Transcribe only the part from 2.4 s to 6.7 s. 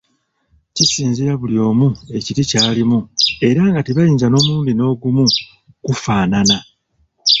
kyalimu era nga tebayinza nomulundi nogumu kufaanana.